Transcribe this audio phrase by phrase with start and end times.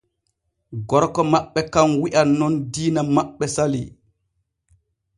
[0.89, 3.87] Gorko maɓɓe kan wi’an nun diina maɓɓe salii.